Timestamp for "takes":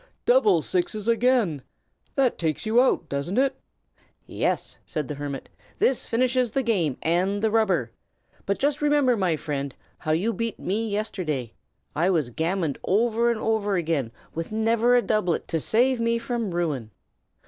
2.39-2.65